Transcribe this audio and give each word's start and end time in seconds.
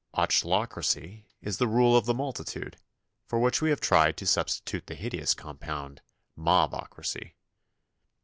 Ochlocracy 0.15 1.25
is 1.43 1.59
the 1.59 1.67
rule 1.67 1.95
of 1.95 2.05
the 2.07 2.13
multitude, 2.15 2.75
for 3.27 3.37
which 3.37 3.61
we 3.61 3.69
have 3.69 3.79
tried 3.79 4.17
to 4.17 4.25
substitute 4.25 4.87
the 4.87 4.95
hideous 4.95 5.35
compound 5.35 6.01
"mobocracy." 6.35 7.33